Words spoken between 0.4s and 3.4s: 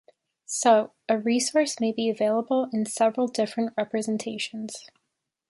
So, a resource may be available in several